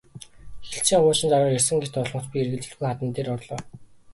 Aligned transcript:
Хэлтсийн 0.69 1.01
хуучин 1.03 1.29
дарга 1.31 1.51
ирсэн 1.57 1.77
гэж 1.81 1.89
дуулмагц 1.91 2.27
би 2.31 2.37
эргэлзэлгүй 2.43 2.87
хадам 2.89 3.09
дээр 3.13 3.29
орлоо. 3.35 3.59